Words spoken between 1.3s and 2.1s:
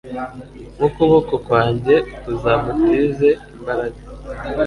kwanjye